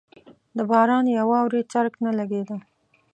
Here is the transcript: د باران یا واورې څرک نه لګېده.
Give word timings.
د 0.57 0.59
باران 0.69 1.05
یا 1.15 1.23
واورې 1.31 1.61
څرک 1.71 1.93
نه 2.05 2.11
لګېده. 2.19 2.57